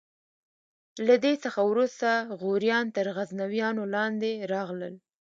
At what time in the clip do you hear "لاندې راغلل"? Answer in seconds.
3.95-4.93